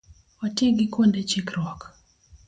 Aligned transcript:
Wati 0.41 0.63
gi 0.77 0.85
kuonde 0.93 1.21
chikruok 1.29 1.79